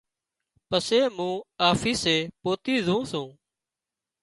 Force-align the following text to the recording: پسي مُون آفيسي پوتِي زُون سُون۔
پسي 0.67 0.99
مُون 1.15 1.33
آفيسي 1.69 2.17
پوتِي 2.41 2.75
زُون 2.85 3.01
سُون۔ 3.11 3.27